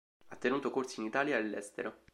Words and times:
Ha 0.29 0.35
tenuto 0.35 0.71
corsi 0.71 0.99
in 0.99 1.05
Italia 1.05 1.35
e 1.35 1.39
all'estero. 1.41 1.95